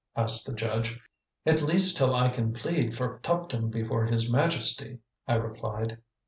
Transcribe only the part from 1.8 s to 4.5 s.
till I can plead for Tuptim before his